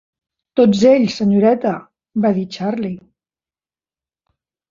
[0.59, 1.73] "Tots ells, senyoreta",
[2.25, 2.97] va dir Charley.